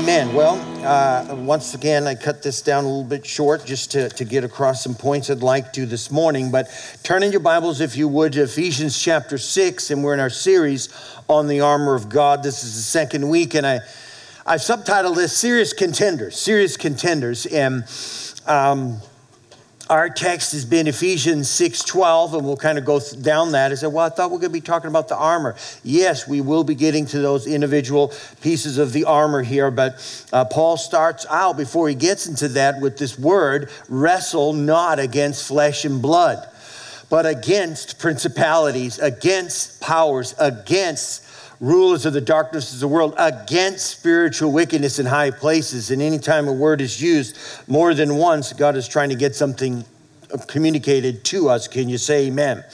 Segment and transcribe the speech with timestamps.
[0.00, 0.32] Amen.
[0.32, 4.24] Well, uh, once again, I cut this down a little bit short just to, to
[4.24, 6.50] get across some points I'd like to this morning.
[6.50, 6.70] But
[7.02, 10.30] turn in your Bibles, if you would, to Ephesians chapter 6, and we're in our
[10.30, 10.88] series
[11.28, 12.42] on the armor of God.
[12.42, 13.80] This is the second week, and I,
[14.46, 16.34] I've subtitled this Serious Contenders.
[16.40, 17.44] Serious Contenders.
[17.44, 17.84] And
[18.46, 19.02] um,
[19.90, 23.72] our text has been Ephesians 6:12, and we'll kind of go down that.
[23.72, 25.56] I said, well, I thought we are going to be talking about the armor.
[25.82, 30.44] Yes, we will be getting to those individual pieces of the armor here, but uh,
[30.44, 35.84] Paul starts out before he gets into that with this word, wrestle not against flesh
[35.84, 36.48] and blood,
[37.08, 41.24] but against principalities, against powers, against
[41.60, 45.90] rulers of the darkness of the world against spiritual wickedness in high places.
[45.90, 47.36] And anytime a word is used
[47.68, 49.84] more than once, God is trying to get something
[50.46, 51.68] communicated to us.
[51.68, 52.64] Can you say amen?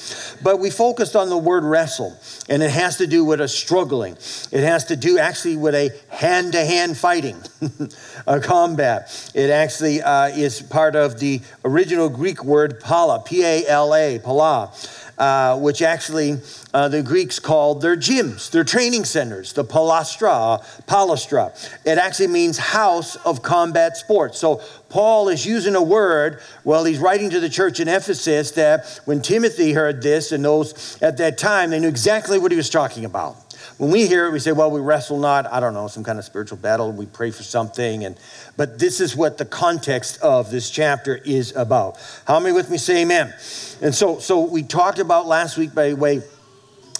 [0.42, 2.16] But we focused on the word wrestle,
[2.48, 4.14] and it has to do with a struggling.
[4.52, 7.42] It has to do actually with a hand to hand fighting,
[8.26, 9.30] a combat.
[9.34, 14.18] It actually uh, is part of the original Greek word pala, P A L A,
[14.18, 14.72] pala
[15.18, 16.38] uh, which actually
[16.74, 21.52] uh, the Greeks called their gyms, their training centers, the palastra, palastra.
[21.84, 24.38] It actually means house of combat sports.
[24.38, 29.00] So Paul is using a word, well, he's writing to the church in Ephesus that
[29.04, 32.70] when Timothy heard this and those at that time, they knew exactly what he was
[32.70, 33.45] talking about.
[33.78, 36.18] When we hear it, we say, well, we wrestle not, I don't know, some kind
[36.18, 36.92] of spiritual battle.
[36.92, 38.04] We pray for something.
[38.04, 38.16] And,
[38.56, 41.98] but this is what the context of this chapter is about.
[42.26, 43.34] How many with me say amen?
[43.82, 46.22] And so, so we talked about last week, by the way,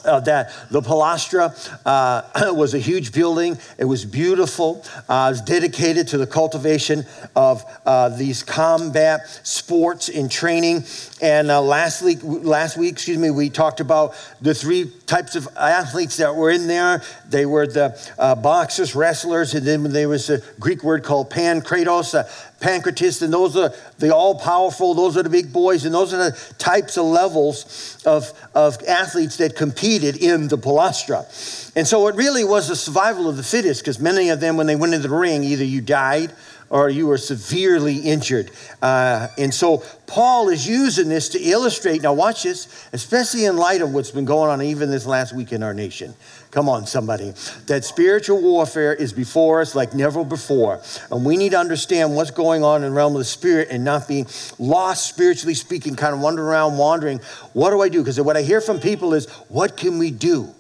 [0.07, 1.53] uh, that the Palastra
[1.85, 3.59] uh, was a huge building.
[3.79, 4.85] It was beautiful.
[5.09, 7.05] Uh, it was dedicated to the cultivation
[7.35, 10.85] of uh, these combat sports and training.
[11.21, 15.49] And uh, last week, last week, excuse me, we talked about the three types of
[15.57, 17.03] athletes that were in there.
[17.29, 17.97] They were the
[18.43, 22.15] boxers, wrestlers, and then there was a Greek word called pankratos,
[22.61, 26.31] Pancratists, and those are the all powerful, those are the big boys, and those are
[26.31, 31.25] the types of levels of, of athletes that competed in the palastra.
[31.77, 34.67] And so it really was a survival of the fittest because many of them, when
[34.67, 36.33] they went into the ring, either you died
[36.71, 38.51] or you were severely injured.
[38.83, 42.03] Uh, and so Paul is using this to illustrate.
[42.03, 45.53] Now, watch this, especially in light of what's been going on even this last week
[45.53, 46.15] in our nation.
[46.51, 47.35] Come on, somebody.
[47.67, 50.81] That spiritual warfare is before us like never before.
[51.11, 53.85] And we need to understand what's going on in the realm of the spirit and
[53.85, 54.27] not being
[54.59, 57.19] lost spiritually speaking, kind of wandering around, wandering.
[57.53, 58.01] What do I do?
[58.01, 60.55] Because what I hear from people is, what can we do?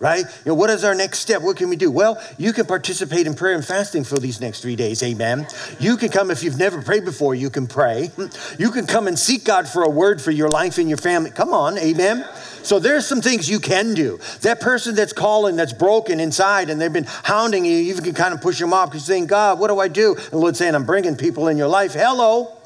[0.00, 0.24] Right?
[0.24, 1.42] You know, what is our next step?
[1.42, 1.90] What can we do?
[1.90, 5.02] Well, you can participate in prayer and fasting for these next three days.
[5.02, 5.46] Amen.
[5.78, 8.10] You can come if you've never prayed before, you can pray.
[8.58, 11.30] You can come and seek God for a word for your life and your family.
[11.30, 12.26] Come on, amen.
[12.62, 14.18] So there's some things you can do.
[14.40, 18.32] That person that's calling, that's broken inside, and they've been hounding you, you can kind
[18.32, 20.14] of push them off because you're saying, God, what do I do?
[20.14, 21.92] And the Lord's saying, I'm bringing people in your life.
[21.92, 22.56] Hello.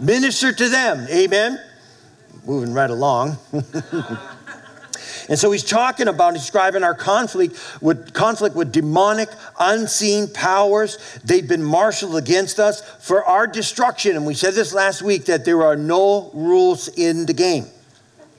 [0.00, 1.06] Minister to them.
[1.10, 1.60] Amen.
[2.46, 3.36] Moving right along.
[5.28, 9.28] And so he's talking about describing our conflict with conflict with demonic,
[9.58, 11.20] unseen powers.
[11.24, 14.16] They've been marshaled against us for our destruction.
[14.16, 17.66] And we said this last week that there are no rules in the game.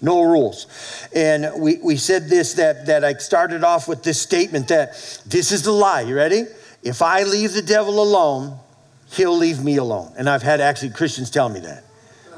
[0.02, 0.66] No rules.
[1.14, 4.94] And we, we said this that, that I started off with this statement that
[5.26, 6.02] this is the lie.
[6.02, 6.46] You ready?
[6.82, 8.58] If I leave the devil alone,
[9.12, 10.14] he'll leave me alone.
[10.18, 11.84] And I've had actually Christians tell me that.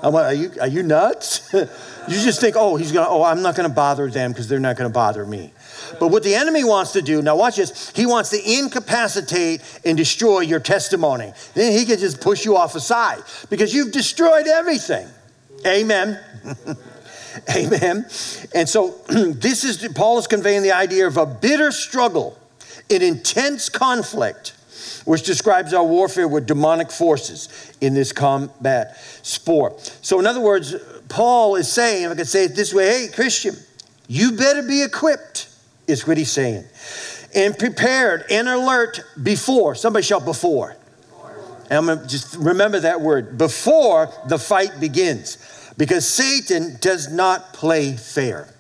[0.03, 1.53] I'm like, are you, are you nuts?
[1.53, 1.67] you
[2.07, 4.89] just think, oh, he's gonna, oh, I'm not gonna bother them because they're not gonna
[4.89, 5.53] bother me.
[5.99, 9.97] But what the enemy wants to do, now watch this, he wants to incapacitate and
[9.97, 11.33] destroy your testimony.
[11.53, 15.07] Then he can just push you off aside because you've destroyed everything.
[15.65, 16.19] Amen.
[17.55, 18.05] Amen.
[18.53, 22.37] And so this is, Paul is conveying the idea of a bitter struggle,
[22.89, 24.53] an intense conflict
[25.05, 29.79] which describes our warfare with demonic forces in this combat sport.
[30.01, 30.75] So, in other words,
[31.09, 33.55] Paul is saying, if I could say it this way, hey, Christian,
[34.07, 35.49] you better be equipped,
[35.87, 36.63] is what he's saying,
[37.35, 39.75] and prepared and alert before.
[39.75, 40.75] Somebody shout before.
[41.69, 45.37] And I'm gonna just remember that word before the fight begins,
[45.77, 48.53] because Satan does not play fair.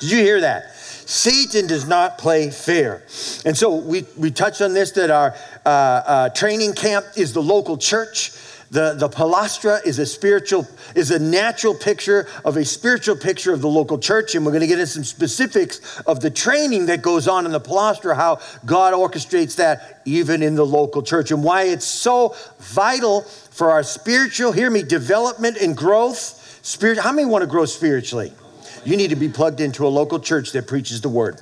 [0.00, 0.76] Did you hear that?
[1.12, 3.02] Satan does not play fair.
[3.44, 5.34] And so we, we touched on this that our
[5.66, 8.32] uh, uh, training camp is the local church.
[8.70, 13.60] The, the palastra is a spiritual, is a natural picture of a spiritual picture of
[13.60, 14.34] the local church.
[14.34, 17.52] And we're going to get into some specifics of the training that goes on in
[17.52, 22.34] the palastra, how God orchestrates that even in the local church, and why it's so
[22.58, 26.38] vital for our spiritual, hear me, development and growth.
[26.62, 28.32] Spirit, how many want to grow spiritually?
[28.84, 31.40] You need to be plugged into a local church that preaches the word.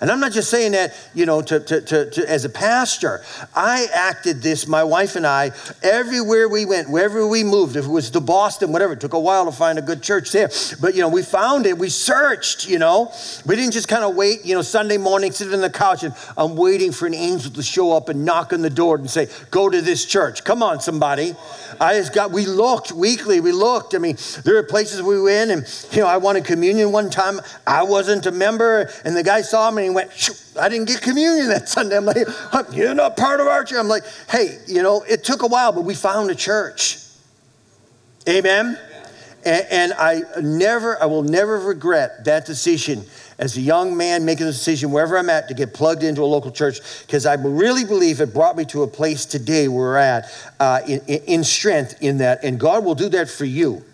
[0.00, 3.22] And I'm not just saying that, you know, to, to, to, to, as a pastor.
[3.54, 5.52] I acted this, my wife and I,
[5.82, 9.20] everywhere we went, wherever we moved, if it was to Boston, whatever, it took a
[9.20, 10.50] while to find a good church there.
[10.80, 13.12] But, you know, we found it, we searched, you know.
[13.46, 16.14] We didn't just kind of wait, you know, Sunday morning, sit on the couch and
[16.36, 19.28] I'm waiting for an angel to show up and knock on the door and say,
[19.50, 20.44] go to this church.
[20.44, 21.34] Come on, somebody.
[21.80, 23.94] I just got, we looked weekly, we looked.
[23.94, 27.40] I mean, there are places we went and, you know, I wanted communion one time.
[27.66, 30.10] I wasn't a member and the guy saw me and he went,
[30.58, 31.96] I didn't get communion that Sunday.
[31.96, 32.26] I'm like,
[32.72, 33.78] you're not part of our church.
[33.78, 36.98] I'm like, hey, you know, it took a while, but we found a church.
[38.28, 38.78] Amen.
[39.44, 43.04] And, and I never, I will never regret that decision
[43.38, 46.24] as a young man making a decision wherever I'm at to get plugged into a
[46.24, 49.96] local church because I really believe it brought me to a place today where we're
[49.96, 52.44] at uh, in, in, strength in that.
[52.44, 53.84] And God will do that for you.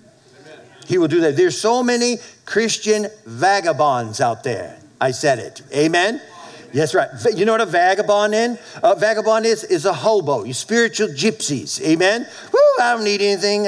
[0.87, 1.37] He will do that.
[1.37, 4.80] There's so many Christian vagabonds out there.
[5.01, 5.63] I said it.
[5.75, 6.21] Amen.
[6.73, 7.09] Yes, right.
[7.35, 8.59] You know what a vagabond is?
[8.83, 10.45] A vagabond is is a hobo.
[10.45, 11.81] You spiritual gypsies.
[11.83, 12.27] Amen.
[12.53, 13.65] Woo, I don't need anything.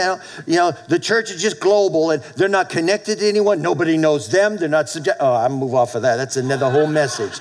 [0.46, 3.61] You know, the church is just global, and they're not connected to anyone.
[3.61, 4.56] Nobody knows them.
[4.56, 5.17] They're not subject.
[5.19, 6.17] Oh, I move off of that.
[6.17, 7.38] That's another whole message.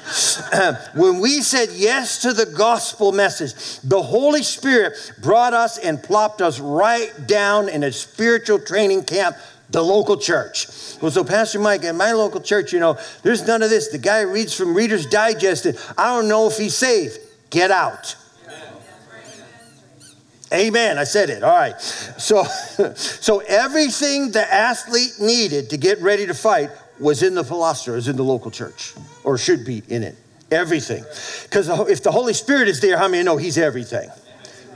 [0.96, 6.42] when we said yes to the gospel message, the Holy Spirit brought us and plopped
[6.42, 9.38] us right down in a spiritual training camp
[9.72, 10.68] the local church.
[11.02, 13.90] Well, so Pastor Mike, at my local church, you know, there's none of this.
[13.90, 17.20] The guy reads from Reader's Digest, and I don't know if he's saved.
[17.50, 18.16] Get out.
[20.54, 20.98] Amen.
[20.98, 21.44] I said it.
[21.44, 21.80] All right.
[21.80, 22.44] So,
[22.96, 26.70] so everything the athlete needed to get ready to fight
[27.00, 30.16] was in the philosopher, is in the local church, or should be in it.
[30.52, 31.04] Everything.
[31.44, 34.10] Because if the Holy Spirit is there, how many know He's everything?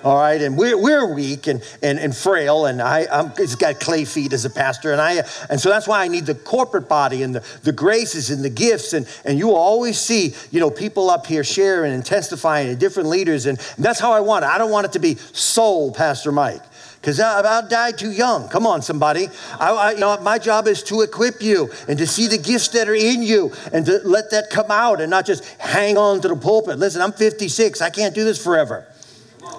[0.05, 3.79] All right and we're, we're weak and, and, and frail and I, I'm just got
[3.79, 6.87] clay feet as a pastor and I and so that's why I need the corporate
[6.87, 10.59] body and the, the graces and the gifts and, and you will always see you
[10.59, 14.19] know people up here sharing and testifying and different leaders and, and that's how I
[14.19, 16.61] want it I don't want it to be sole Pastor Mike
[17.01, 18.47] because I about died too young.
[18.49, 19.27] Come on, somebody.
[19.59, 22.69] I, I, you know, my job is to equip you and to see the gifts
[22.69, 26.21] that are in you and to let that come out and not just hang on
[26.21, 26.79] to the pulpit.
[26.79, 27.79] Listen, I'm 56.
[27.81, 28.87] I can't do this forever.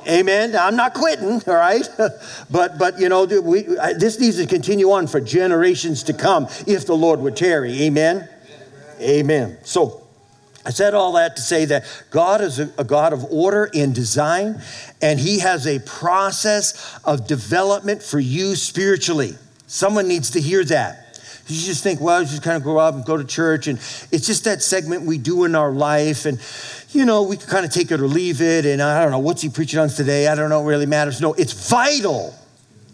[0.09, 0.57] Amen.
[0.57, 1.89] I'm not quitting, all right?
[2.51, 6.87] but but you know, we, this needs to continue on for generations to come if
[6.87, 7.83] the Lord would tarry.
[7.83, 8.29] Amen.
[9.01, 9.59] Amen.
[9.63, 10.07] So
[10.65, 13.95] I said all that to say that God is a, a, God of order and
[13.95, 14.61] design,
[15.01, 19.35] and He has a process of development for you spiritually.
[19.69, 21.06] Someone needs to hear that.
[21.49, 23.79] You just think, well, I just kind of grow up and go to church, and
[23.79, 26.41] it's just that segment we do in our life, and
[26.91, 28.65] you know, we can kind of take it or leave it.
[28.65, 30.29] And I don't know, what's he preaching on today?
[30.29, 31.21] I don't know, it really matters.
[31.21, 32.35] No, it's vital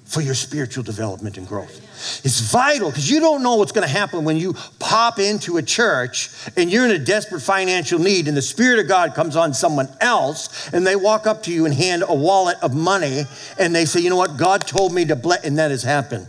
[0.05, 1.79] for your spiritual development and growth.
[2.25, 5.63] It's vital because you don't know what's going to happen when you pop into a
[5.63, 9.55] church and you're in a desperate financial need and the Spirit of God comes on
[9.55, 13.23] someone else and they walk up to you and hand a wallet of money
[13.59, 16.29] and they say, you know what, God told me to bless, and that has happened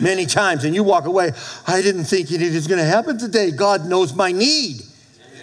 [0.00, 0.64] many times.
[0.64, 1.32] And you walk away,
[1.66, 3.50] I didn't think it was going to happen today.
[3.50, 4.82] God knows my need.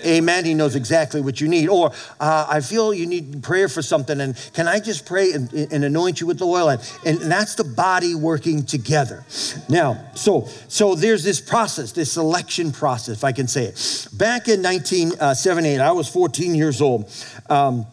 [0.05, 0.45] Amen.
[0.45, 1.69] He knows exactly what you need.
[1.69, 5.51] Or uh, I feel you need prayer for something, and can I just pray and,
[5.53, 6.69] and anoint you with the oil?
[6.69, 9.23] And, and that's the body working together.
[9.69, 14.07] Now, so so there's this process, this selection process, if I can say it.
[14.13, 17.11] Back in 1978, uh, I was 14 years old.
[17.49, 17.85] Um,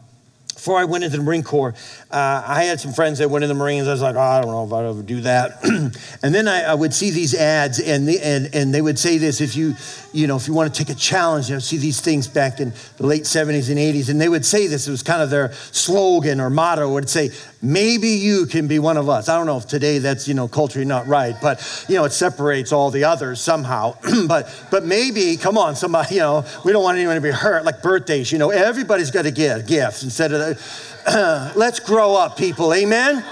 [0.58, 1.72] before I went into the Marine Corps,
[2.10, 3.86] uh, I had some friends that went in the Marines.
[3.86, 5.62] I was like, oh, I don't know if I'd ever do that.
[6.22, 9.18] and then I, I, would see these ads, and, the, and, and they would say
[9.18, 9.76] this if you,
[10.12, 12.58] you know, if you want to take a challenge, you know, see these things back
[12.58, 14.08] in the late 70s and 80s.
[14.08, 17.30] And they would say this, it was kind of their slogan or motto, would say,
[17.62, 19.28] maybe you can be one of us.
[19.28, 22.12] I don't know if today that's, you know, culturally not right, but, you know, it
[22.12, 23.96] separates all the others somehow.
[24.26, 27.64] but, but maybe, come on, somebody, you know, we don't want anyone to be hurt,
[27.64, 30.57] like birthdays, you know, everybody's got to give gifts instead of,
[31.56, 32.72] let's grow up, people.
[32.74, 33.24] Amen?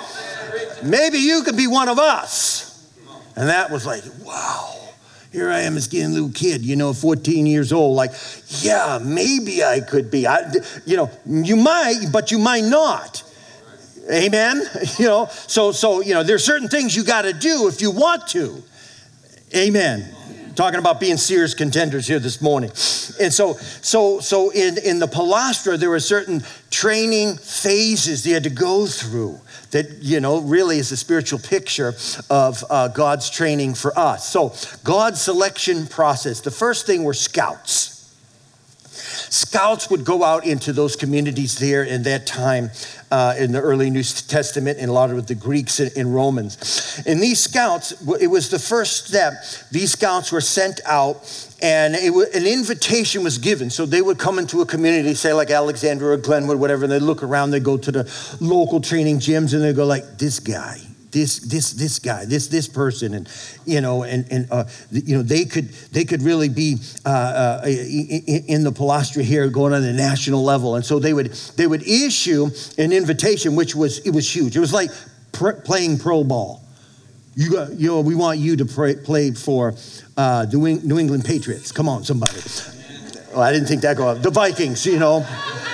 [0.82, 2.64] Maybe you could be one of us.
[3.36, 4.72] And that was like, wow.
[5.32, 7.94] Here I am as a little kid, you know, 14 years old.
[7.94, 8.12] Like,
[8.60, 10.26] yeah, maybe I could be.
[10.26, 10.50] I,
[10.86, 13.22] you know, you might, but you might not.
[14.10, 14.62] Amen.
[14.98, 17.90] You know, so so you know, there's certain things you got to do if you
[17.90, 18.62] want to.
[19.54, 20.16] Amen
[20.56, 22.70] talking about being serious contenders here this morning.
[23.20, 28.44] And so, so, so in, in the Palastra, there were certain training phases they had
[28.44, 31.94] to go through that, you know, really is a spiritual picture
[32.30, 34.28] of uh, God's training for us.
[34.28, 36.40] So, God's selection process.
[36.40, 37.95] The first thing were scouts.
[39.30, 42.70] Scouts would go out into those communities there in that time
[43.10, 47.02] uh, in the early New Testament and a lot of the Greeks and, Romans.
[47.06, 49.34] And these scouts, it was the first step.
[49.70, 53.70] These scouts were sent out and an invitation was given.
[53.70, 56.98] So they would come into a community, say like Alexandria or Glenwood, whatever, and they
[56.98, 60.78] look around, they go to the local training gyms and they go like, this guy,
[61.10, 63.28] this this this guy this this person and
[63.64, 67.66] you know and and uh, you know they could they could really be uh, uh,
[67.66, 70.76] in the palestra here going on the national level.
[70.76, 72.48] And so they would they would issue
[72.78, 74.56] an invitation which was it was huge.
[74.56, 74.90] It was like
[75.32, 76.62] pr- playing pro ball.
[77.34, 79.74] You got you know we want you to pray, play for
[80.16, 81.72] uh, New, New England Patriots.
[81.72, 82.40] Come on somebody.
[83.32, 84.22] Well, I didn't think that go up.
[84.22, 85.26] The Vikings you know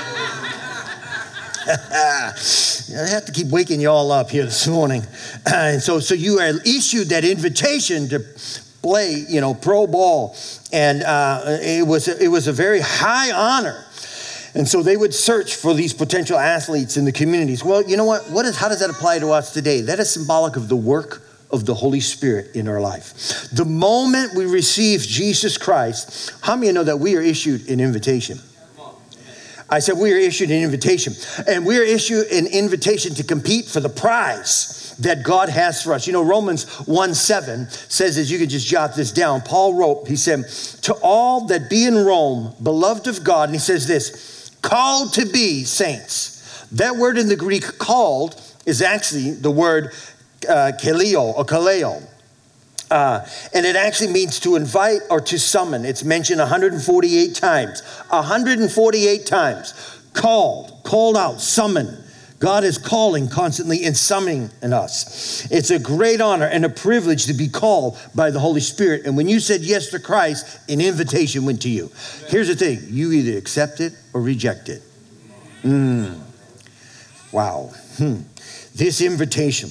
[2.94, 5.02] I have to keep waking you all up here this morning.
[5.46, 8.20] And so, so you are issued that invitation to
[8.82, 10.36] play, you know, pro ball.
[10.72, 13.84] And uh, it, was, it was a very high honor.
[14.54, 17.64] And so they would search for these potential athletes in the communities.
[17.64, 18.24] Well, you know what?
[18.30, 19.80] what is, how does that apply to us today?
[19.80, 23.48] That is symbolic of the work of the Holy Spirit in our life.
[23.52, 27.68] The moment we receive Jesus Christ, how many of you know that we are issued
[27.68, 28.38] an invitation?
[29.72, 31.14] I said, we are issued an invitation.
[31.46, 35.94] And we are issued an invitation to compete for the prize that God has for
[35.94, 36.06] us.
[36.06, 40.08] You know, Romans 1 7 says, as you can just jot this down, Paul wrote,
[40.08, 40.46] he said,
[40.82, 45.24] To all that be in Rome, beloved of God, and he says this, called to
[45.24, 46.66] be saints.
[46.72, 49.92] That word in the Greek, called, is actually the word
[50.46, 52.06] uh, kaleo or kaleo.
[52.92, 55.86] Uh, and it actually means to invite or to summon.
[55.86, 57.80] It's mentioned 148 times.
[58.10, 60.02] 148 times.
[60.12, 61.96] Called, called out, summoned.
[62.38, 65.50] God is calling constantly and summoning in us.
[65.50, 69.06] It's a great honor and a privilege to be called by the Holy Spirit.
[69.06, 71.90] And when you said yes to Christ, an invitation went to you.
[72.28, 74.82] Here's the thing you either accept it or reject it.
[75.62, 76.20] Mm.
[77.32, 77.70] Wow.
[77.96, 78.22] Hmm.
[78.74, 79.70] This invitation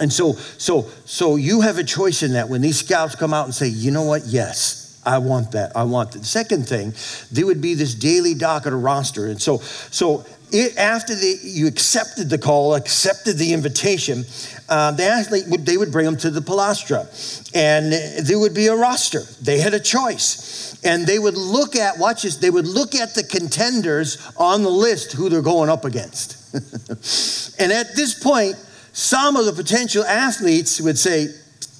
[0.00, 3.46] and so, so, so you have a choice in that when these scouts come out
[3.46, 4.22] and say, you know what?
[4.26, 5.74] Yes, I want that.
[5.74, 6.18] I want that.
[6.18, 6.92] The second thing,
[7.32, 9.26] there would be this daily docket or roster.
[9.26, 14.24] And so, so it, after the, you accepted the call, accepted the invitation,
[14.68, 17.06] uh, they actually would, they would bring them to the palastra,
[17.54, 17.92] and
[18.26, 19.22] there would be a roster.
[19.42, 22.36] They had a choice, and they would look at watch this.
[22.36, 26.54] They would look at the contenders on the list who they're going up against,
[27.60, 28.56] and at this point,
[28.96, 31.28] some of the potential athletes would say,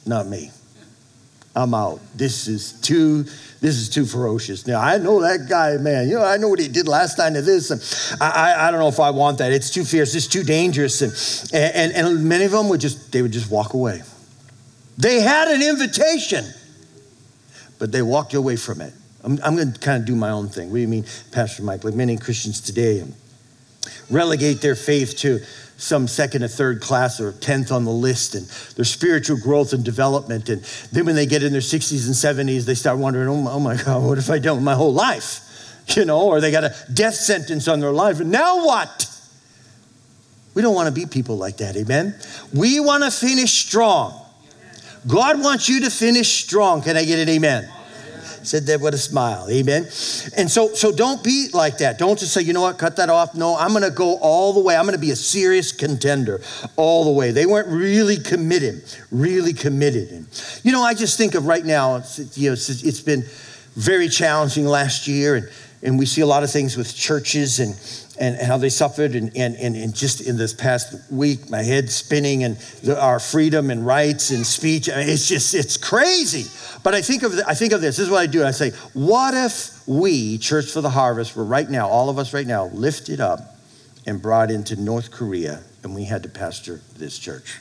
[0.04, 0.50] Not me.
[1.54, 2.00] I'm out.
[2.14, 3.24] This is too.
[3.62, 4.66] This is too ferocious.
[4.66, 6.10] Now I know that guy, man.
[6.10, 7.70] You know I know what he did last time to this.
[7.70, 9.50] And I, I, I don't know if I want that.
[9.50, 10.14] It's too fierce.
[10.14, 11.00] It's too dangerous.
[11.54, 14.02] And, and and many of them would just they would just walk away.
[14.98, 16.44] They had an invitation,
[17.78, 18.92] but they walked away from it.
[19.24, 20.68] I'm, I'm going to kind of do my own thing.
[20.68, 21.82] What do you mean, Pastor Mike?
[21.82, 23.02] Like many Christians today,
[24.10, 25.40] relegate their faith to
[25.76, 29.84] some second or third class or 10th on the list and their spiritual growth and
[29.84, 30.48] development.
[30.48, 33.50] And then when they get in their 60s and 70s, they start wondering, oh my,
[33.52, 35.42] oh my God, what have I done with my whole life?
[35.94, 38.18] You know, or they got a death sentence on their life.
[38.18, 39.08] And now what?
[40.52, 42.12] We don't want to be people like that, amen?
[42.52, 44.20] We want to finish strong.
[45.06, 46.82] God wants you to finish strong.
[46.82, 47.70] Can I get an amen?
[48.46, 49.48] Said that with a smile.
[49.50, 49.82] Amen.
[50.36, 51.98] And so, so don't be like that.
[51.98, 53.34] Don't just say, you know what, cut that off.
[53.34, 54.76] No, I'm going to go all the way.
[54.76, 56.40] I'm going to be a serious contender
[56.76, 57.32] all the way.
[57.32, 60.12] They weren't really committed, really committed.
[60.12, 63.24] And, you know, I just think of right now, it's, you know, it's, it's been
[63.74, 65.50] very challenging last year, and,
[65.82, 67.74] and we see a lot of things with churches and
[68.18, 71.90] and how they suffered and, and, and, and, just in this past week my head
[71.90, 74.88] spinning and the, our freedom and rights and speech.
[74.88, 76.50] I mean, it's just it's crazy.
[76.82, 78.44] But i think of the, i think of this this is what i do.
[78.44, 82.32] I say what if we church for the harvest were right now all of us
[82.32, 83.40] right now lifted up
[84.06, 87.60] and brought into north korea and we had to pastor this church?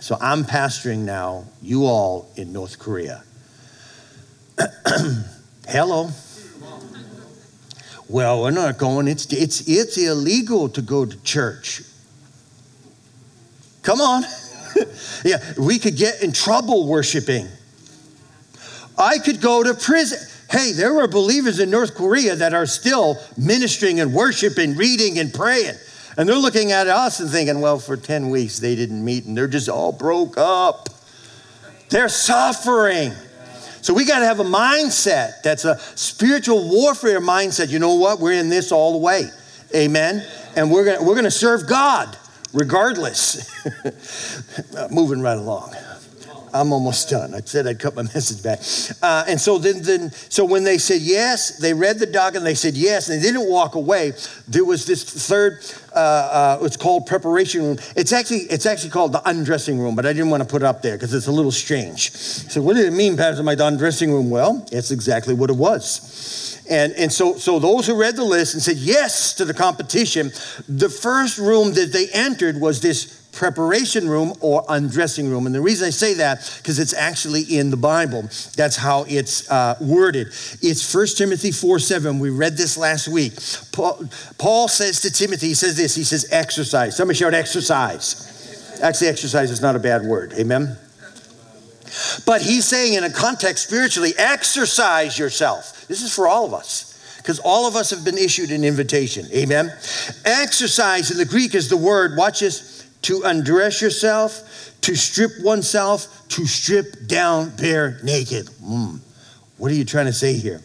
[0.00, 3.22] So i'm pastoring now you all in north korea.
[5.68, 6.10] Hello
[8.12, 9.08] well, we're not going.
[9.08, 11.80] It's, it's, it's illegal to go to church.
[13.82, 14.22] Come on.
[15.24, 17.48] yeah, we could get in trouble worshiping.
[18.98, 20.18] I could go to prison.
[20.50, 25.32] Hey, there were believers in North Korea that are still ministering and worshiping, reading and
[25.32, 25.76] praying.
[26.18, 29.34] And they're looking at us and thinking, well, for 10 weeks they didn't meet and
[29.34, 30.90] they're just all broke up.
[31.88, 33.12] They're suffering.
[33.82, 37.68] So we got to have a mindset that's a spiritual warfare mindset.
[37.68, 38.20] You know what?
[38.20, 39.24] We're in this all the way.
[39.74, 40.24] Amen.
[40.54, 42.16] And we're going we're going to serve God
[42.52, 43.50] regardless.
[44.90, 45.74] Moving right along.
[46.54, 47.34] I'm almost done.
[47.34, 48.60] I said I'd cut my message back.
[49.02, 52.54] Uh, and so then, then, so when they said yes, they read the document, they
[52.54, 54.12] said yes, and they didn't walk away.
[54.48, 57.78] There was this third, uh, uh, it's called preparation room.
[57.96, 60.66] It's actually, it's actually called the undressing room, but I didn't want to put it
[60.66, 62.12] up there because it's a little strange.
[62.12, 64.30] So what did it mean, Pastor, my undressing room?
[64.30, 66.62] Well, it's exactly what it was.
[66.70, 70.32] And, and so, so those who read the list and said yes to the competition,
[70.68, 75.46] the first room that they entered was this preparation room or undressing room.
[75.46, 78.22] And the reason I say that, because it's actually in the Bible.
[78.56, 80.28] That's how it's uh, worded.
[80.60, 82.18] It's 1 Timothy 4 7.
[82.18, 83.32] We read this last week.
[83.72, 84.04] Paul,
[84.38, 86.96] Paul says to Timothy, he says this, he says, exercise.
[86.96, 88.28] Somebody shout exercise.
[88.82, 90.32] Actually, exercise is not a bad word.
[90.34, 90.76] Amen?
[92.24, 95.86] But he's saying in a context spiritually, exercise yourself.
[95.88, 99.26] This is for all of us because all of us have been issued an invitation.
[99.32, 99.72] Amen.
[100.24, 106.26] Exercise in the Greek is the word, watch this, to undress yourself, to strip oneself,
[106.28, 108.46] to strip down bare naked.
[108.62, 109.00] Mm.
[109.58, 110.60] What are you trying to say here?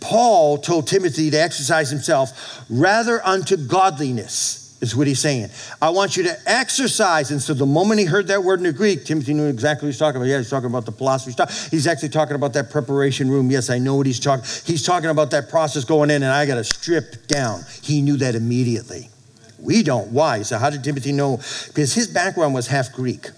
[0.00, 5.50] Paul told Timothy to exercise himself rather unto godliness, is what he's saying.
[5.82, 7.30] I want you to exercise.
[7.30, 9.90] And so the moment he heard that word in the Greek, Timothy knew exactly what
[9.90, 10.28] he's talking about.
[10.28, 11.70] Yeah, he's talking about the philosophy stuff.
[11.70, 13.50] He's actually talking about that preparation room.
[13.50, 14.44] Yes, I know what he's talking.
[14.64, 17.64] He's talking about that process going in, and I got to strip down.
[17.82, 19.10] He knew that immediately.
[19.58, 20.12] We don't.
[20.12, 20.42] Why?
[20.42, 21.38] So, how did Timothy know?
[21.66, 23.28] Because his background was half Greek.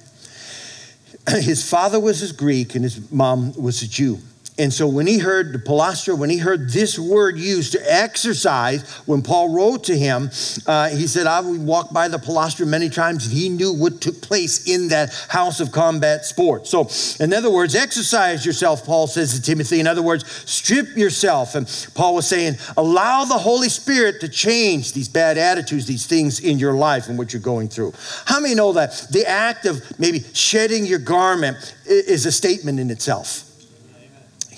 [1.28, 4.18] His father was a Greek and his mom was a Jew.
[4.58, 8.88] And so when he heard the palastra, when he heard this word used to exercise,
[9.06, 10.30] when Paul wrote to him,
[10.66, 14.20] uh, he said, I would walk by the palastra many times, he knew what took
[14.20, 16.66] place in that house of combat sport.
[16.66, 16.90] So,
[17.24, 19.80] in other words, exercise yourself, Paul says to Timothy.
[19.80, 21.54] In other words, strip yourself.
[21.54, 26.40] And Paul was saying, allow the Holy Spirit to change these bad attitudes, these things
[26.40, 27.94] in your life and what you're going through.
[28.26, 32.90] How many know that the act of maybe shedding your garment is a statement in
[32.90, 33.49] itself?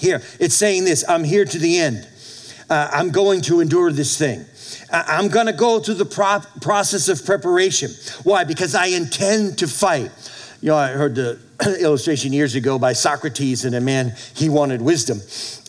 [0.03, 2.09] Here, it's saying this I'm here to the end.
[2.69, 4.45] Uh, I'm going to endure this thing.
[4.91, 7.93] I'm going to go through the pro- process of preparation.
[8.25, 8.43] Why?
[8.43, 10.11] Because I intend to fight.
[10.61, 11.39] You know, I heard the
[11.81, 15.21] illustration years ago by Socrates and a man, he wanted wisdom.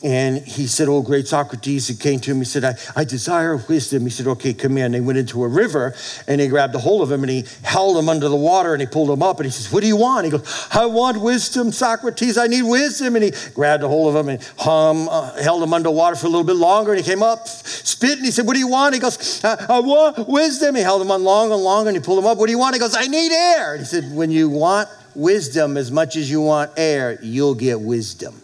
[0.03, 2.39] And he said, Oh, great Socrates, he came to him.
[2.39, 4.03] He said, I, I desire wisdom.
[4.03, 4.77] He said, Okay, come.
[4.77, 5.95] And they went into a river
[6.27, 8.81] and he grabbed a hold of him and he held him under the water and
[8.81, 9.37] he pulled him up.
[9.37, 10.25] And he says, What do you want?
[10.25, 12.37] He goes, I want wisdom, Socrates.
[12.37, 13.15] I need wisdom.
[13.15, 16.29] And he grabbed a hold of him and hum, uh, held him underwater for a
[16.29, 16.91] little bit longer.
[16.91, 18.95] And he came up, spit, and he said, What do you want?
[18.95, 20.75] He goes, I, I want wisdom.
[20.75, 22.37] He held him on long and long and he pulled him up.
[22.37, 22.75] What do you want?
[22.75, 23.75] He goes, I need air.
[23.75, 27.79] And he said, When you want wisdom as much as you want air, you'll get
[27.79, 28.35] wisdom.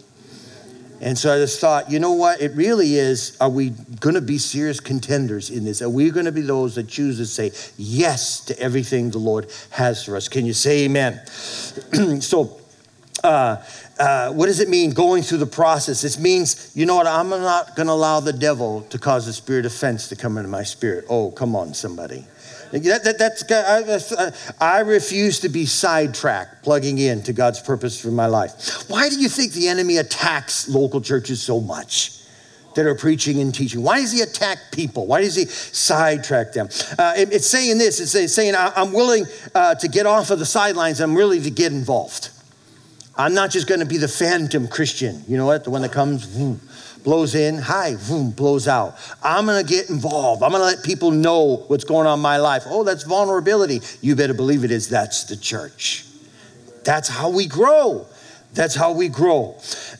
[1.02, 2.42] And so I just thought, you know what?
[2.42, 3.38] It really is.
[3.40, 5.82] Are we going to be serious contenders in this?
[5.82, 9.50] Are we going to be those that choose to say yes to everything the Lord
[9.70, 10.28] has for us?
[10.28, 11.26] Can you say amen?
[12.20, 12.60] so,
[13.24, 13.64] uh,
[13.98, 16.04] uh, what does it mean going through the process?
[16.04, 17.08] It means, you know what?
[17.08, 20.38] I'm not going to allow the devil to cause a spirit of offense to come
[20.38, 21.06] into my spirit.
[21.10, 22.26] Oh, come on, somebody.
[22.72, 28.10] That, that, that's, I, I refuse to be sidetracked plugging in to God's purpose for
[28.12, 28.90] my life.
[28.90, 32.20] Why do you think the enemy attacks local churches so much?
[32.76, 33.82] that are preaching and teaching?
[33.82, 35.08] Why does he attack people?
[35.08, 36.70] Why does he sidetrack them?
[36.98, 40.46] Uh, it, it's saying this it's saying, I'm willing uh, to get off of the
[40.46, 42.30] sidelines, I'm really to get involved.
[43.18, 45.66] I'm not just going to be the phantom Christian, you know what?
[45.66, 46.26] The one that comes,
[47.04, 48.98] blows in, hi, boom, blows out.
[49.24, 50.44] I'm gonna get involved.
[50.44, 52.64] I'm gonna let people know what's going on in my life.
[52.68, 53.82] Oh, that's vulnerability.
[54.02, 54.90] You better believe it is.
[54.90, 56.06] That's the church.
[56.84, 58.08] That's how we grow.
[58.54, 59.56] That's how we grow.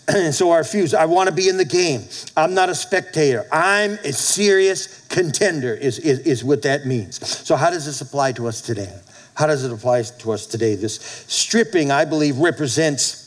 [0.08, 2.04] And so our fuse, I want to be in the game.
[2.36, 3.46] I'm not a spectator.
[3.52, 7.26] I'm a serious contender, is, is, is what that means.
[7.28, 8.92] So, how does this apply to us today?
[9.36, 10.76] How does it apply to us today?
[10.76, 10.96] This
[11.28, 13.19] stripping, I believe, represents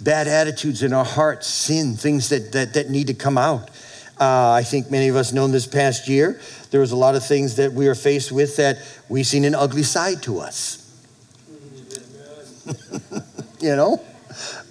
[0.00, 3.70] bad attitudes in our hearts, sin, things that, that, that need to come out.
[4.18, 7.24] Uh, I think many of us know this past year, there was a lot of
[7.24, 8.78] things that we are faced with that
[9.08, 10.82] we've seen an ugly side to us.
[13.60, 14.02] you know?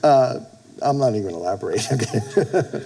[0.03, 0.39] Uh,
[0.81, 1.87] I'm not even going to elaborate.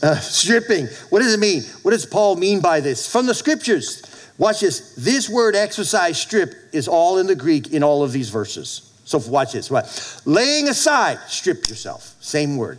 [0.00, 0.86] Uh, stripping.
[1.10, 1.62] What does it mean?
[1.82, 3.10] What does Paul mean by this?
[3.10, 4.02] From the scriptures.
[4.38, 4.94] Watch this.
[4.94, 8.87] This word exercise, strip, is all in the Greek in all of these verses.
[9.08, 9.70] So watch this.
[9.70, 10.20] What?
[10.26, 12.14] Laying aside, strip yourself.
[12.20, 12.78] Same word.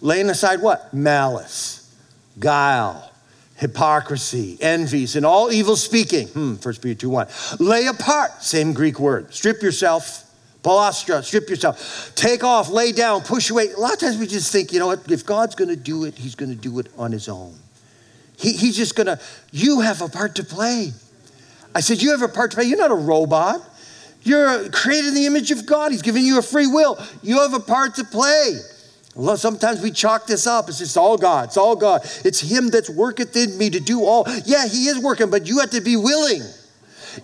[0.00, 0.94] Laying aside what?
[0.94, 1.92] Malice,
[2.38, 3.10] guile,
[3.56, 6.28] hypocrisy, envies, and all evil speaking.
[6.28, 7.26] Hmm, 1 Peter 2 1.
[7.58, 9.34] Lay apart, same Greek word.
[9.34, 10.20] Strip yourself.
[10.62, 12.12] Palastra, strip yourself.
[12.14, 13.72] Take off, lay down, push away.
[13.72, 16.14] A lot of times we just think, you know what, if God's gonna do it,
[16.14, 17.56] He's gonna do it on His own.
[18.36, 19.18] He, he's just gonna,
[19.50, 20.92] you have a part to play.
[21.74, 22.66] I said, You have a part to play.
[22.66, 23.68] You're not a robot.
[24.24, 25.92] You're created in the image of God.
[25.92, 26.98] He's given you a free will.
[27.22, 28.58] You have a part to play.
[29.36, 30.68] Sometimes we chalk this up.
[30.68, 31.44] It's just all God.
[31.44, 32.02] It's all God.
[32.24, 34.26] It's Him that's worketh in me to do all.
[34.44, 36.42] Yeah, He is working, but you have to be willing.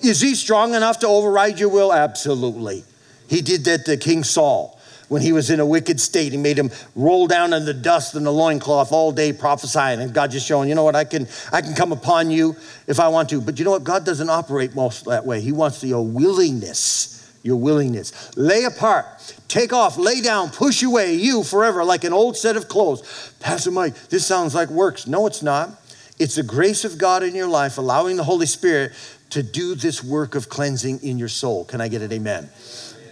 [0.03, 1.93] Is He strong enough to override your will?
[1.93, 2.85] Absolutely.
[3.29, 4.80] He did that to King Saul
[5.11, 6.31] when he was in a wicked state.
[6.31, 10.01] He made him roll down in the dust in the loincloth all day prophesying.
[10.01, 12.55] And God just showing, you know what, I can, I can come upon you
[12.87, 13.41] if I want to.
[13.41, 13.83] But you know what?
[13.83, 15.41] God doesn't operate most that way.
[15.41, 17.29] He wants your willingness.
[17.43, 18.37] Your willingness.
[18.37, 19.07] Lay apart,
[19.49, 23.33] take off, lay down, push away you forever like an old set of clothes.
[23.41, 25.07] Pastor Mike, this sounds like works.
[25.07, 25.71] No, it's not.
[26.19, 28.93] It's the grace of God in your life, allowing the Holy Spirit
[29.31, 31.65] to do this work of cleansing in your soul.
[31.65, 32.51] Can I get an amen?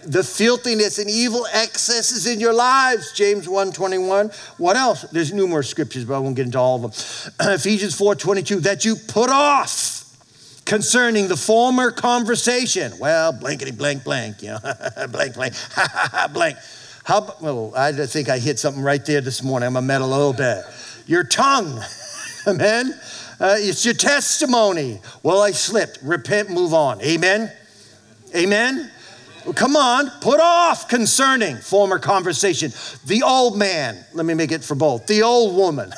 [0.03, 3.11] The filthiness and evil excesses in your lives.
[3.13, 5.03] James 1.21 what else?
[5.03, 6.91] There's numerous scriptures but i won't get into all of them.
[7.53, 10.05] Ephesians 4.22 that you put off
[10.65, 12.93] concerning the former conversation.
[12.99, 14.59] Well blankety blank blank you know.
[15.11, 15.53] Blank blank.
[16.33, 16.57] Blank.
[17.03, 19.67] How well i think i hit something right there this morning.
[19.67, 20.63] I'm a met a little bit.
[21.07, 21.81] Your tongue.
[22.47, 22.93] Amen?
[23.39, 24.99] Uh, it's your testimony.
[25.23, 25.99] Well i slipped.
[26.03, 26.49] Repent.
[26.49, 27.01] Move on.
[27.01, 27.51] Amen?
[28.35, 28.91] Amen
[29.55, 32.71] Come on, put off concerning former conversation.
[33.05, 35.91] The old man, let me make it for both, the old woman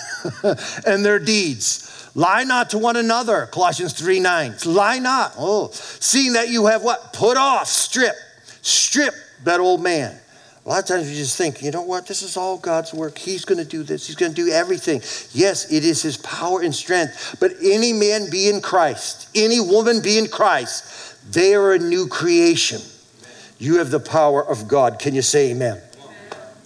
[0.86, 2.10] and their deeds.
[2.13, 4.56] Lie not to one another, Colossians 3 9.
[4.65, 5.34] Lie not.
[5.38, 7.13] Oh, seeing that you have what?
[7.13, 8.15] Put off, strip,
[8.62, 10.17] strip that old man.
[10.65, 12.06] A lot of times we just think, you know what?
[12.06, 13.17] This is all God's work.
[13.17, 14.06] He's going to do this.
[14.06, 15.01] He's going to do everything.
[15.32, 17.38] Yes, it is His power and strength.
[17.39, 22.08] But any man be in Christ, any woman be in Christ, they are a new
[22.08, 22.80] creation.
[23.62, 24.97] You have the power of God.
[24.97, 25.80] Can you say amen?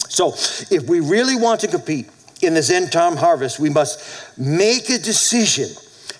[0.08, 0.32] So,
[0.74, 2.08] if we really want to compete
[2.40, 5.68] in this end time harvest, we must make a decision,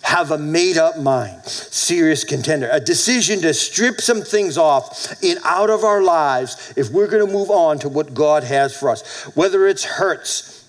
[0.03, 5.39] have a made up mind, serious contender, a decision to strip some things off in
[5.45, 8.91] out of our lives if we're going to move on to what God has for
[8.91, 9.25] us.
[9.35, 10.69] Whether it's hurts,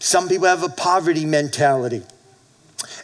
[0.00, 2.02] some people have a poverty mentality,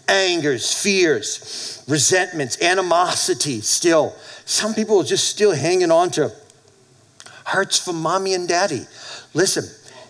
[0.08, 6.32] angers, fears, resentments, animosity still some people are just still hanging on to
[7.44, 8.86] hurts from mommy and daddy.
[9.34, 9.64] Listen,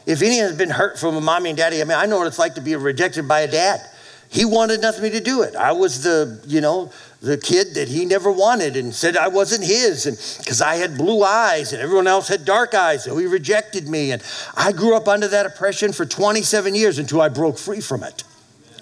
[0.06, 2.26] if any has been hurt from a mommy and daddy, I mean, I know what
[2.26, 3.80] it's like to be rejected by a dad.
[4.28, 5.54] He wanted nothing to do it.
[5.54, 9.64] I was the, you know, the kid that he never wanted and said I wasn't
[9.64, 13.26] his and because I had blue eyes and everyone else had dark eyes so he
[13.26, 14.20] rejected me and
[14.56, 18.24] I grew up under that oppression for 27 years until I broke free from it.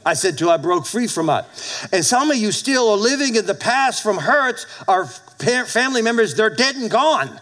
[0.04, 1.44] I said, till I broke free from it.
[1.92, 4.66] And some of you still are living in the past from hurts.
[4.88, 7.40] Our family members, they're dead and gone.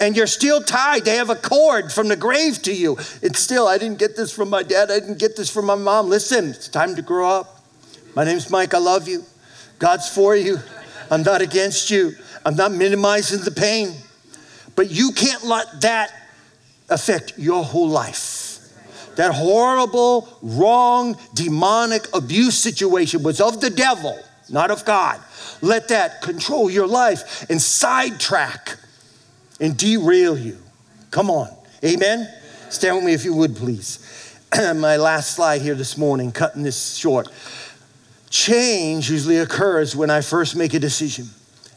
[0.00, 1.04] And you're still tied.
[1.04, 2.96] They have a cord from the grave to you.
[3.20, 4.90] It's still, I didn't get this from my dad.
[4.90, 6.08] I didn't get this from my mom.
[6.08, 7.64] Listen, it's time to grow up.
[8.16, 8.74] My name's Mike.
[8.74, 9.24] I love you.
[9.78, 10.58] God's for you.
[11.10, 12.12] I'm not against you.
[12.44, 13.94] I'm not minimizing the pain.
[14.74, 16.10] But you can't let that
[16.88, 18.51] affect your whole life
[19.16, 25.20] that horrible, wrong, demonic abuse situation was of the devil, not of God.
[25.60, 28.76] Let that control your life and sidetrack
[29.60, 30.58] and derail you.
[31.10, 31.48] Come on.
[31.84, 32.28] Amen?
[32.68, 34.38] Stand with me if you would, please.
[34.56, 37.28] My last slide here this morning, cutting this short.
[38.30, 41.26] Change usually occurs when I first make a decision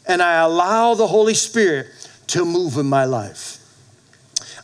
[0.08, 1.88] and I allow the Holy Spirit
[2.28, 3.60] to move in my life.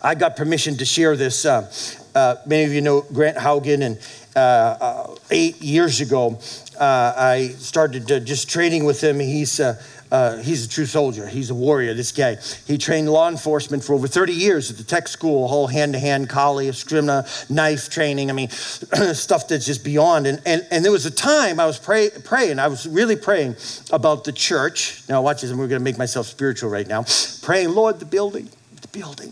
[0.01, 1.71] I got permission to share this uh,
[2.15, 3.97] uh, many of you know Grant Haugen, and
[4.35, 6.39] uh, uh, eight years ago,
[6.79, 9.19] uh, I started just training with him.
[9.19, 11.25] He's uh, he's a true soldier.
[11.27, 12.35] He's a warrior, this guy.
[12.67, 15.99] He trained law enforcement for over 30 years at the tech school, whole hand to
[15.99, 18.29] hand, kali, eskrima, knife training.
[18.29, 18.49] I mean,
[19.13, 20.27] stuff that's just beyond.
[20.27, 23.55] And, and, and there was a time I was pray, praying, I was really praying
[23.93, 25.01] about the church.
[25.07, 27.05] Now, watch this, we're going to make myself spiritual right now.
[27.41, 28.49] Praying, Lord, the building,
[28.81, 29.31] the building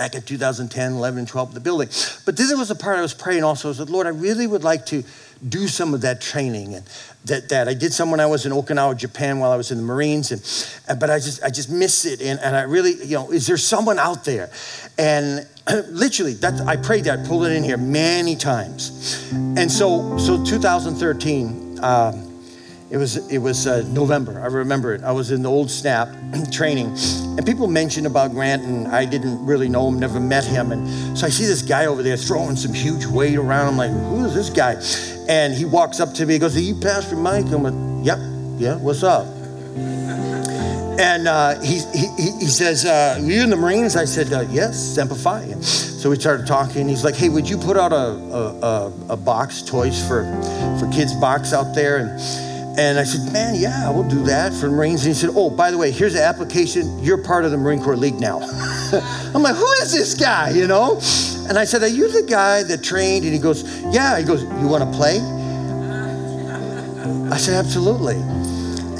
[0.00, 1.86] back in 2010, 11, 12, the building.
[2.24, 3.68] But there was a part I was praying also.
[3.68, 5.04] I said, Lord, I really would like to
[5.46, 6.86] do some of that training and
[7.26, 9.76] that, that I did some when I was in Okinawa, Japan, while I was in
[9.76, 10.32] the Marines,
[10.88, 13.46] and but I just I just miss it, and, and I really you know is
[13.46, 14.50] there someone out there,
[14.96, 15.46] and
[15.90, 21.78] literally that I prayed that, pulled it in here many times, and so so 2013.
[21.82, 22.29] Um,
[22.90, 24.40] it was it was uh, November.
[24.40, 25.04] I remember it.
[25.04, 26.08] I was in the old snap
[26.50, 30.72] training, and people mentioned about Grant, and I didn't really know him, never met him,
[30.72, 33.68] and so I see this guy over there throwing some huge weight around.
[33.68, 34.74] I'm like, who is this guy?
[35.28, 36.34] And he walks up to me.
[36.34, 38.18] He goes, "Are you Pastor Mike?" I'm like, "Yep,
[38.58, 38.76] yeah.
[38.76, 39.26] What's up?"
[40.98, 42.08] And uh, he, he,
[42.40, 43.96] he says, uh, you in the Marines?
[43.96, 45.50] I said, uh, Yes, Semper Fi.
[45.62, 46.86] So we started talking.
[46.86, 50.24] He's like, Hey, would you put out a, a, a, box, toys for,
[50.78, 51.96] for kids box out there?
[51.96, 55.04] And And I said, man, yeah, we'll do that for Marines.
[55.04, 56.98] And he said, oh, by the way, here's the application.
[57.02, 58.38] You're part of the Marine Corps League now.
[59.34, 60.94] I'm like, who is this guy, you know?
[61.48, 63.24] And I said, are you the guy that trained?
[63.24, 64.18] And he goes, yeah.
[64.18, 65.18] He goes, you want to play?
[67.30, 68.16] I said, absolutely.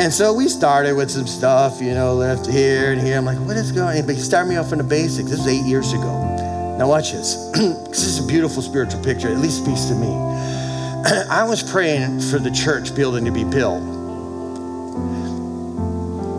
[0.00, 3.16] And so we started with some stuff, you know, left here and here.
[3.16, 4.06] I'm like, what is going on?
[4.06, 5.30] But he started me off in the basics.
[5.30, 6.76] This was eight years ago.
[6.78, 7.50] Now watch this.
[7.88, 10.29] this is a beautiful spiritual picture, at least speaks to me.
[11.30, 13.82] I was praying for the church building to be built.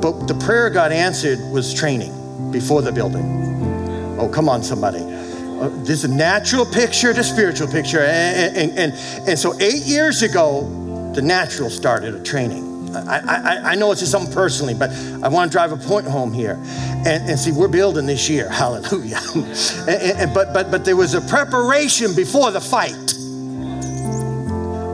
[0.01, 4.17] But the prayer God answered was training before the building.
[4.19, 4.99] Oh, come on, somebody.
[4.99, 8.01] Uh, this is a natural picture to spiritual picture.
[8.01, 12.95] And, and, and, and so eight years ago, the natural started a training.
[12.95, 14.91] I, I, I, know it's just something personally, but
[15.23, 16.59] I want to drive a point home here.
[17.05, 18.49] And, and see, we're building this year.
[18.51, 19.19] Hallelujah.
[19.35, 23.10] and, and, but, but, but there was a preparation before the fight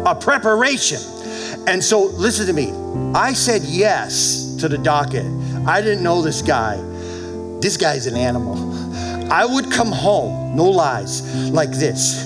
[0.07, 0.99] a preparation.
[1.67, 2.71] And so, listen to me.
[3.13, 5.25] I said yes to the docket.
[5.67, 6.77] I didn't know this guy.
[7.59, 8.55] This guy's an animal.
[9.31, 12.25] I would come home, no lies, like this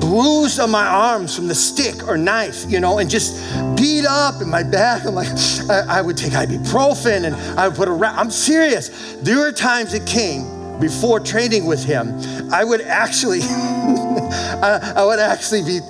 [0.00, 3.36] bruised on my arms from the stick or knife, you know, and just
[3.76, 5.06] beat up in my back.
[5.06, 5.28] I'm like,
[5.68, 8.16] I, I would take ibuprofen and I would put a wrap.
[8.16, 8.88] I'm serious.
[9.22, 12.18] There were times it came before training with him,
[12.50, 15.80] I would actually, I, I would actually be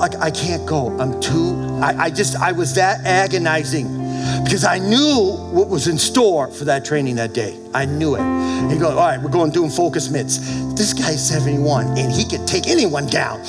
[0.00, 0.98] like, I can't go.
[0.98, 4.00] I'm too, I, I just, I was that agonizing
[4.44, 7.58] because I knew what was in store for that training that day.
[7.74, 8.72] I knew it.
[8.72, 10.38] He goes, all right, we're going doing focus mitts.
[10.74, 13.40] This guy's 71 and he could take anyone down.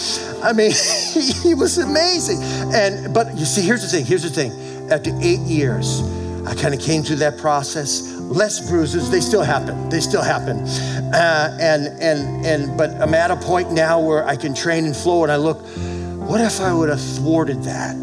[0.43, 0.71] I mean,
[1.43, 2.41] he was amazing.
[2.73, 4.05] And but you see, here's the thing.
[4.05, 4.51] Here's the thing.
[4.91, 6.01] After eight years,
[6.45, 8.17] I kind of came through that process.
[8.19, 9.89] Less bruises, they still happen.
[9.89, 10.59] They still happen.
[11.13, 14.95] Uh, and and and but I'm at a point now where I can train and
[14.95, 15.65] flow, and I look
[16.31, 17.97] what if I would have thwarted that?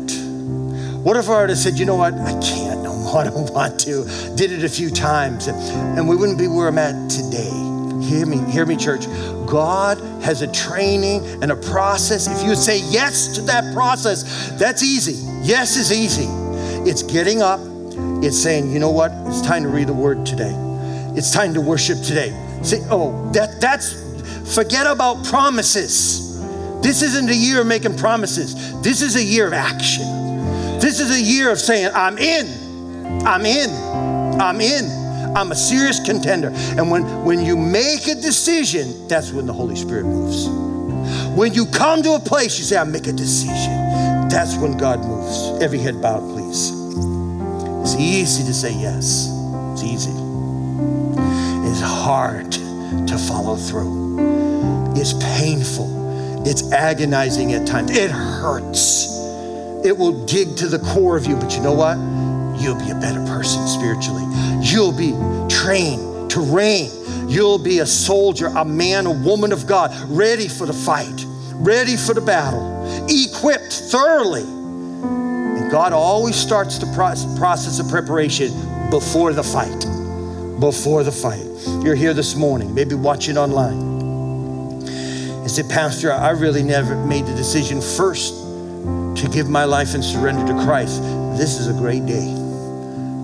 [1.03, 3.51] What if I would have said, you know what, I can't no more, I don't
[3.55, 4.05] want to.
[4.37, 5.57] Did it a few times, and,
[5.99, 7.49] and we wouldn't be where I'm at today.
[8.07, 9.07] Hear me, hear me, church.
[9.47, 12.27] God has a training and a process.
[12.27, 15.27] If you say yes to that process, that's easy.
[15.43, 16.27] Yes is easy.
[16.87, 17.61] It's getting up,
[18.23, 20.53] it's saying, you know what, it's time to read the word today.
[21.17, 22.29] It's time to worship today.
[22.63, 26.28] Say, oh, that that's forget about promises.
[26.83, 28.81] This isn't a year of making promises.
[28.83, 30.05] This is a year of action.
[30.81, 32.47] This is a year of saying, I'm in.
[33.27, 33.71] I'm in.
[34.41, 35.37] I'm in.
[35.37, 36.49] I'm a serious contender.
[36.77, 40.49] And when, when you make a decision, that's when the Holy Spirit moves.
[41.37, 44.29] When you come to a place, you say, I make a decision.
[44.29, 45.61] That's when God moves.
[45.61, 46.71] Every head bowed, please.
[47.83, 49.29] It's easy to say yes.
[49.73, 50.13] It's easy.
[51.69, 54.95] It's hard to follow through.
[54.95, 55.98] It's painful
[56.47, 57.91] it's agonizing at times.
[57.91, 59.09] It hurts.
[59.85, 61.37] It will dig to the core of you.
[61.37, 61.97] But you know what?
[62.61, 64.25] You'll be a better person spiritually.
[64.61, 65.13] You'll be
[65.49, 66.91] trained to reign.
[67.29, 71.25] You'll be a soldier, a man, a woman of God, ready for the fight,
[71.55, 74.43] ready for the battle, equipped thoroughly.
[74.43, 78.51] And God always starts the process of preparation
[78.91, 79.87] before the fight.
[80.59, 81.47] Before the fight.
[81.85, 83.88] You're here this morning, maybe watching online
[85.49, 90.05] I said, Pastor, I really never made the decision first to give my life and
[90.05, 91.01] surrender to Christ.
[91.39, 92.35] This is a great day.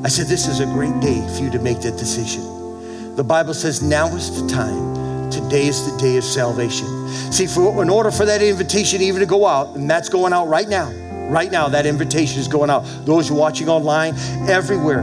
[0.03, 3.15] I said, This is a great day for you to make that decision.
[3.15, 5.31] The Bible says, Now is the time.
[5.31, 6.87] Today is the day of salvation.
[7.31, 10.47] See, for, in order for that invitation even to go out, and that's going out
[10.47, 10.91] right now,
[11.29, 12.87] right now, that invitation is going out.
[13.05, 14.15] Those watching online,
[14.49, 15.03] everywhere,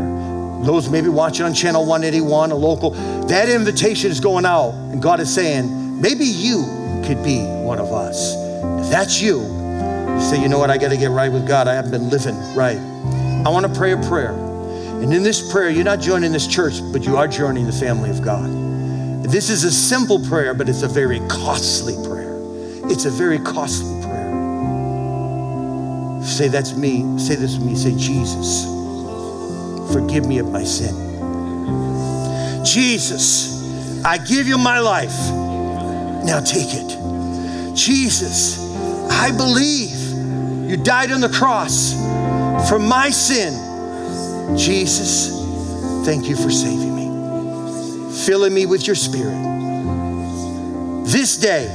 [0.65, 2.89] those maybe watching on channel 181, a local,
[3.27, 4.71] that invitation is going out.
[4.71, 8.35] And God is saying, maybe you could be one of us.
[8.83, 11.67] If that's you, you say, you know what, I got to get right with God.
[11.67, 12.77] I haven't been living right.
[13.45, 14.33] I want to pray a prayer.
[14.33, 18.09] And in this prayer, you're not joining this church, but you are joining the family
[18.11, 18.49] of God.
[19.23, 22.37] This is a simple prayer, but it's a very costly prayer.
[22.85, 24.29] It's a very costly prayer.
[26.23, 27.17] Say, that's me.
[27.17, 27.75] Say this with me.
[27.75, 28.65] Say, Jesus,
[29.91, 30.93] forgive me of my sin.
[32.63, 35.17] Jesus, I give you my life.
[36.23, 37.75] Now take it.
[37.75, 38.59] Jesus,
[39.09, 41.93] I believe you died on the cross
[42.69, 44.57] for my sin.
[44.57, 45.29] Jesus,
[46.05, 49.49] thank you for saving me, filling me with your spirit.
[51.05, 51.67] This day,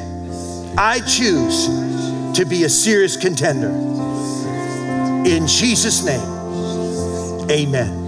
[0.79, 1.67] I choose
[2.39, 3.71] to be a serious contender.
[5.29, 8.07] In Jesus' name, amen.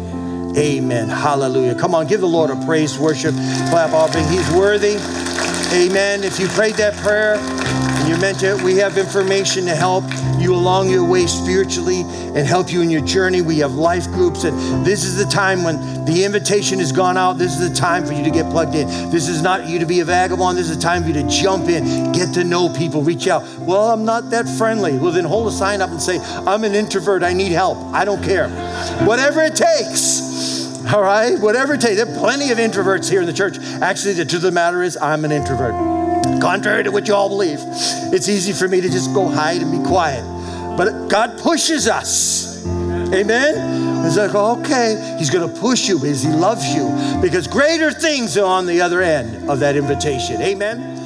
[0.57, 1.09] Amen.
[1.09, 1.75] Hallelujah.
[1.75, 3.35] Come on, give the Lord a praise, worship,
[3.71, 4.27] clap offering.
[4.29, 4.97] He's worthy.
[5.73, 6.25] Amen.
[6.25, 10.03] If you prayed that prayer, and You're meant it, we have information to help
[10.41, 12.01] you along your way spiritually
[12.35, 13.43] and help you in your journey.
[13.43, 17.35] We have life groups, and this is the time when the invitation has gone out.
[17.35, 18.87] This is the time for you to get plugged in.
[19.11, 20.57] This is not you to be a vagabond.
[20.57, 23.43] This is the time for you to jump in, get to know people, reach out.
[23.59, 24.99] Well, I'm not that friendly.
[24.99, 27.23] Well, then hold a sign up and say, I'm an introvert.
[27.23, 27.77] I need help.
[27.93, 28.49] I don't care.
[29.05, 30.58] Whatever it takes.
[30.91, 31.97] All right, whatever it takes.
[31.97, 33.59] There are plenty of introverts here in the church.
[33.83, 35.75] Actually, the truth of the matter is, I'm an introvert.
[36.41, 37.59] Contrary to what you all believe,
[38.11, 40.25] it's easy for me to just go hide and be quiet.
[40.79, 42.67] But God pushes us.
[42.67, 44.07] Amen?
[44.07, 46.89] It's like, okay, He's going to push you because He loves you,
[47.21, 50.41] because greater things are on the other end of that invitation.
[50.41, 50.98] Amen?